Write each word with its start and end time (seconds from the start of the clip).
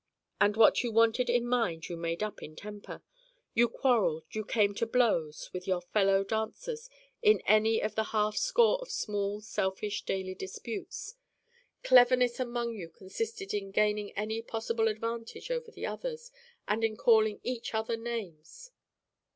And 0.39 0.57
what 0.57 0.81
you 0.81 0.91
wanted 0.91 1.29
in 1.29 1.45
mind 1.45 1.87
you 1.87 1.95
made 1.95 2.23
up 2.23 2.41
in 2.41 2.55
temper. 2.55 3.03
You 3.53 3.69
quarreled, 3.69 4.25
you 4.33 4.43
came 4.43 4.73
to 4.73 4.87
blows, 4.87 5.51
with 5.53 5.67
your 5.67 5.79
fellow 5.79 6.23
dancers 6.23 6.89
in 7.21 7.39
any 7.41 7.81
of 7.83 7.95
a 7.99 8.05
half 8.05 8.35
score 8.35 8.79
of 8.81 8.89
small 8.89 9.41
selfish 9.41 10.01
daily 10.01 10.33
disputes. 10.33 11.17
Cleverness 11.83 12.39
among 12.39 12.73
you 12.73 12.89
consisted 12.89 13.53
in 13.53 13.69
gaining 13.69 14.11
any 14.13 14.41
possible 14.41 14.87
advantage 14.87 15.51
over 15.51 15.69
the 15.69 15.85
others 15.85 16.31
and 16.67 16.83
in 16.83 16.97
calling 16.97 17.39
each 17.43 17.75
other 17.75 17.95
names. 17.95 18.71